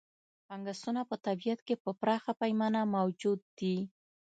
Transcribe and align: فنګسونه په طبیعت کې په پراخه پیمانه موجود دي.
فنګسونه 0.47 1.01
په 1.09 1.15
طبیعت 1.25 1.59
کې 1.67 1.75
په 1.83 1.89
پراخه 2.01 2.31
پیمانه 2.41 2.81
موجود 2.95 3.39
دي. 3.59 3.77